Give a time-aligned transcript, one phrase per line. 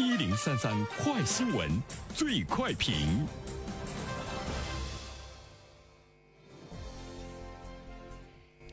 [0.00, 1.68] 一零三三快新闻，
[2.14, 3.26] 最快评。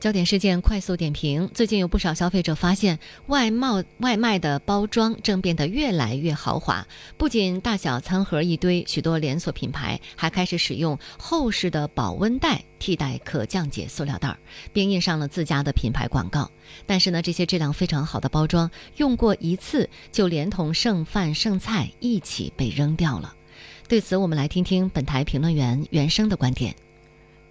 [0.08, 6.86] 焦点事件快速点评：最近有不少消费者发现，外贸外卖的包装正变得越来越豪华。
[7.18, 14.34] 不仅大小餐盒一堆，许多连锁品牌还开始使用厚实的保温袋替代可降解塑料袋，
[14.72, 16.50] 并印上了自家的品牌广告。
[16.86, 23.34] 但是呢，这些质量非常好的包装，用过一次就连同剩饭剩菜一起被扔掉了。
[23.86, 26.74] 对此，我们来听听本台评论员袁生的观点。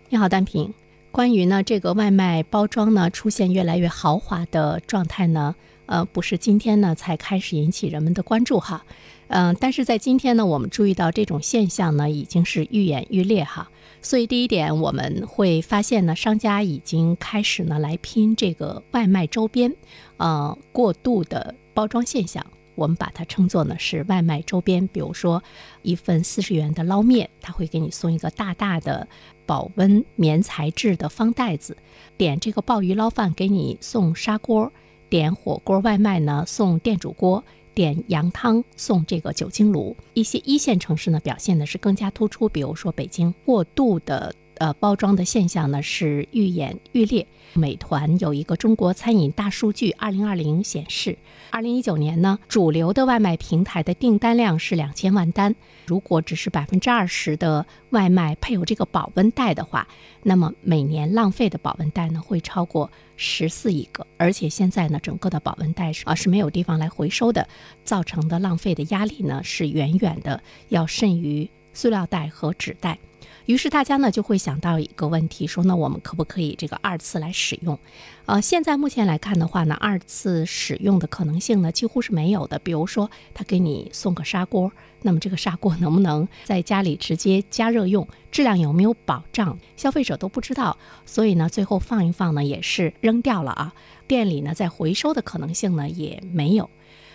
[0.09, 0.73] 你好，单平。
[1.17, 5.55] 关于呢这个外卖包装呢出现越来越豪华的状态呢，
[5.87, 8.85] 呃，不是今天呢才开始引起人们的关注哈，
[9.29, 13.67] 嗯，但是在今天呢，我们注意到这种现象呢已经是愈演愈烈哈。
[13.99, 19.73] 所以第一点，我们会发现呢，商家已经开始呢来拼这个外卖周边，
[20.17, 22.45] 呃，过度的包装现象。
[22.77, 25.43] 我们把它称作呢是外卖周边，比如说
[25.81, 29.07] 一份四十元的捞面，他会给你送一个大大的
[29.47, 31.73] 保温棉材质的方袋子；
[32.15, 34.71] 点这个鲍鱼捞饭给你送砂锅；
[35.09, 39.97] 点火锅外卖呢送电煮锅；点羊汤送这个酒精炉。
[40.13, 44.33] 一些一线城市呢表现的是更加突出，比如说北京，过度的。
[44.59, 47.25] 呃，包装的现象呢是愈演愈烈。
[47.53, 51.17] 美团有一个中国餐饮大数据，二零二零显示，
[51.49, 55.55] 二零一九年呢，主流的外卖平台的订单量是两千万单。
[55.85, 59.87] 如果只是百分之二十的外卖配有这个保温袋的话，
[60.23, 64.05] 那么每年浪费的保温袋呢会超过十四亿个。
[64.17, 67.47] 而且现在呢，整个的保温袋是啊是没有地方来回收的，
[67.83, 72.99] 造成的浪费的压力呢是远远的要甚于塑料袋和纸袋。
[73.47, 77.79] 于是大家呢就会想到一个问题，说那我们可不可以这个二次来使用？
[78.25, 82.59] 呃，现在目前来看的话呢，二次使用的可能性呢几乎是没有的。
[82.59, 84.69] 比如说他给你送个砂锅，
[85.01, 88.05] 那么这个砂锅能不能在家里直接加热用？
[88.31, 89.57] 质量有没有保障？
[89.77, 93.73] 消费者都不知道，所以呢最后放一放呢也是扔掉了啊。
[94.07, 96.69] 店里呢在回收的可能性呢也没有。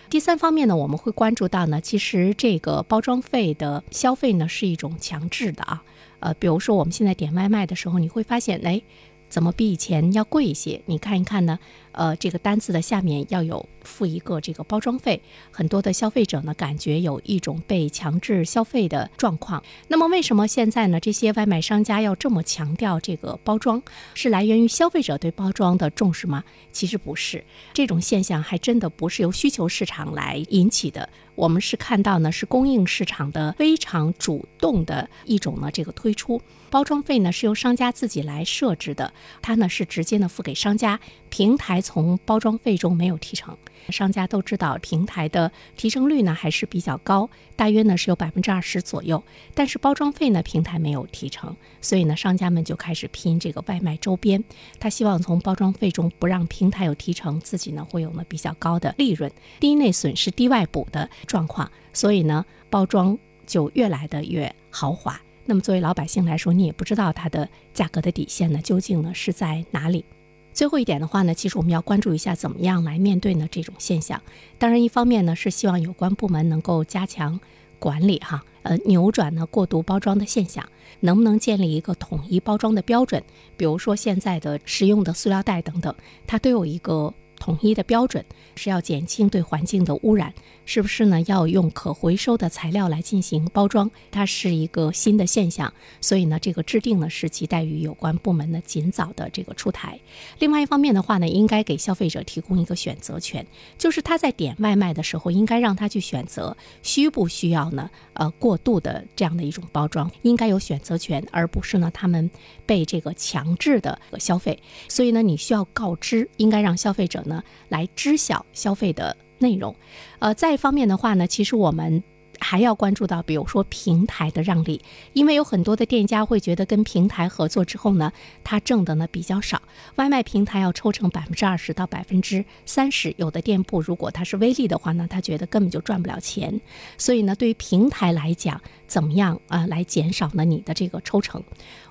[0.09, 5.83] 第三方面呢，我们会关注到呢，其实这个包装费的消费呢是一种强制的啊。
[6.23, 8.81] 呃，比如说我们现在点外卖的时候，你会发现，哎。
[9.29, 10.79] 怎么比以前要贵一些？
[10.85, 11.57] 你看一看呢？
[11.93, 15.21] 呃，这个单子的下面要有付一个这个包装费，
[15.51, 19.63] 很多的消费者呢感觉有一种被强制消费的状况。
[19.87, 23.81] 那么为什么现在呢这些外卖商家要这么强调这个包装？
[24.13, 26.43] 是来源于消费者对包装的重视吗？
[26.71, 27.43] 其实不是，
[27.73, 31.07] 这种现象还真的不是由需求市场来引起的。
[31.35, 36.39] 我们是看到呢是供应市场的非常主动的一种呢这个推出。
[36.69, 39.11] 包装费呢是由商家自己来设置的，
[39.41, 40.99] 它呢是直接呢付给商家，
[41.29, 43.55] 平台从包装费中没有提成。
[43.89, 49.21] 商家都知道平台的提成率呢还是比较高，大约呢是有百分之二十左右。
[49.53, 54.41] 但是包装费呢平台没有提成，所以呢商家们就开始拼这个外卖周边，
[54.79, 59.29] 他希望从包装费中不让平台有提成，自己呢会有呢比较高的利润，
[59.59, 61.69] 低内损失低外补的状况。
[61.91, 65.19] 所以呢包装就越来的越豪华。
[65.45, 70.05] 那么作为老百姓来说，你也不知道它的价格的底线呢究竟呢是在哪里。
[70.53, 74.21] 最后一点的话呢，其实我们要关注一下怎么样来面对呢这种现象。
[74.57, 77.39] 当然，一方面呢是希望有关部门能够加强
[77.79, 80.63] 管理哈，呃，扭转呢过度包装的现象，
[80.99, 83.23] 能不能建立一个统一包装的标准？
[83.57, 85.93] 比如说现在的食用的塑料袋等等，
[86.27, 87.13] 它都有一个。
[87.43, 88.23] 统一的标准
[88.55, 90.33] 是要减轻对环境的污染，
[90.65, 91.19] 是不是呢？
[91.23, 99.99] 要用可回收的材料来进行包装，它是一个新的现象，所以呢，这个制定呢是期待于有关部门呢尽早的这个出台。
[100.39, 103.45] 另外一方面的话呢，应该给消费者提供一个选择权，
[103.77, 107.89] 就是他在点外卖的时候，应该让他去选择需不需要呢？
[108.13, 112.31] 呃，过度的这样的一种包装，应该有选择权，而不是呢他们
[112.65, 114.57] 被这个强制的消费。
[114.87, 117.32] 所以呢，你需要告知，应该让消费者呢。
[117.69, 119.73] 来知晓消费的内容，
[120.19, 122.03] 呃，再一方面的话呢，其实我们
[122.39, 124.81] 还要关注到，比如说平台的让利，
[125.13, 128.11] 因为有很多的店家会觉得跟平台合作之后呢，
[128.43, 129.61] 他挣的呢比较少，
[129.95, 136.59] 外卖平台要抽成百分之二十到百分之三十，有的店铺如果它是微利的话呢，他觉得根本就赚不了钱，
[136.97, 141.41] 所以呢，对于平台来讲，怎么样啊来减少呢你的这个抽成？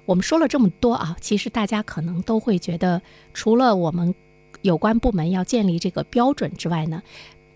[0.05, 3.01] 我们说了这么多啊，其实大家可能都会觉得，
[3.33, 4.15] 除了我们。
[4.63, 7.03] 有关部门要建立这个标准之外呢，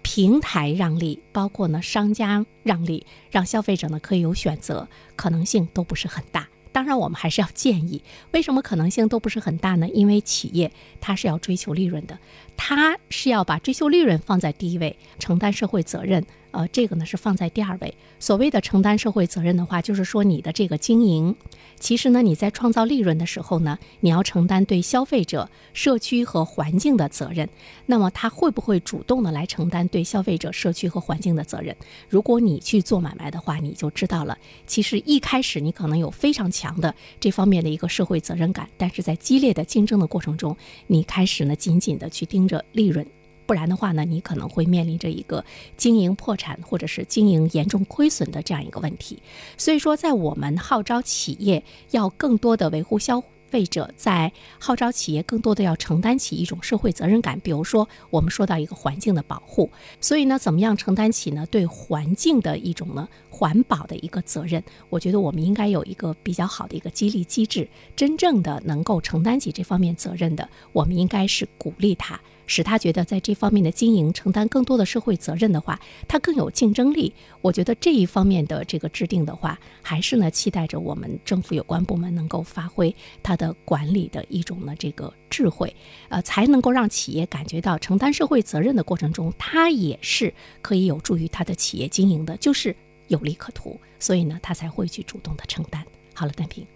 [0.03, 6.49] 平台让利，包括呢商家让利，让消费者呢可以有选择，可能性都不是很大。
[6.73, 9.89] 当然，我们还是要建议，为什么可能性都不是很大呢？
[9.89, 10.71] 因为企业
[11.01, 12.19] 它是要追求利润的，
[12.55, 16.23] 它是要把追求利润放在第一位，承担社会责任。
[16.57, 17.95] 呃，这个呢是放在第二位。
[18.19, 21.37] 所谓的承担社会责任的话，就是说你的这个经营，
[21.79, 27.47] 其实呢你在创造利润的时候呢，你要承担对消费者、社区和环境的责任。
[27.85, 31.77] 那么他会不会主动的来承担对消费者、社区和环境的责任？
[32.09, 34.39] 如果你去做买卖的话，你就知道了。
[34.67, 40.57] 其实一开始你可能有非常强的这方面的一个社会责任感，但是在激烈的竞争的过程中，
[40.87, 43.07] 你开始呢紧紧的去盯着利润。
[43.47, 45.45] 不然的话呢，你可能会面临着一个
[45.77, 49.23] 经营破产或者是经营严重亏损的这样一个问题。
[49.57, 51.63] 所以说，在我们号召企业
[51.93, 57.39] 要更多的维护消费者，在号召企业更多的要承担起一种社会责任感。
[57.39, 59.71] 比如说，我们说到一个环境的保护，
[60.01, 64.63] 所以呢，怎么样承担起呢对环境的一种呢环保的一个责任？
[64.91, 67.69] 我觉得我们应该有一个比较好的一个激励机制。
[67.95, 72.21] 真正的能够承担起这方面责任的，我们应该是鼓励他。
[72.47, 75.79] 使他觉得在这方面的经营承担更多的社会责任的话，
[76.09, 77.13] 他更有竞争力。
[77.43, 85.75] 我觉得这一方面的这个制定的话，还是呢期待着我们政府有关部门能够发挥它的管理的一种呢这个智慧，
[86.09, 90.33] 呃，才能够让企业感觉到承担社会责任的过程中，它也是
[90.63, 92.75] 可以有助于他的企业经营的，就是
[93.09, 95.85] 有利可图，所以呢，他才会去主动的承担。
[96.15, 96.67] 好了，单平，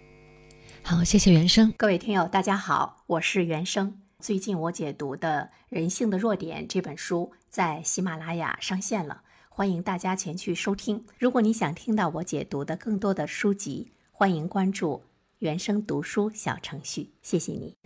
[0.83, 1.73] 好，谢谢原生。
[1.77, 4.00] 各位听友，大家好，我是原生。
[4.21, 11.03] 最近我解读的《人性的弱点》这本书在喜马拉雅上线了，欢迎大家前去收听。
[11.17, 15.01] 如果你想听到我解读的更多的书籍，欢迎关注
[15.39, 17.09] 原声读书小程序。
[17.23, 17.80] 谢谢你。